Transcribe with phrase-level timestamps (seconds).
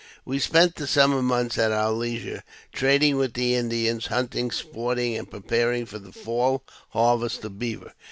[0.25, 2.41] We spent the summer months at our leisure,
[2.73, 7.93] trading with, the Indians, hunting, sporting, and preparing for the fall harvest of beaver.